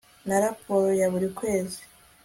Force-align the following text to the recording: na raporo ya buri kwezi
na 0.27 0.35
raporo 0.45 0.87
ya 0.99 1.07
buri 1.13 1.27
kwezi 1.37 1.79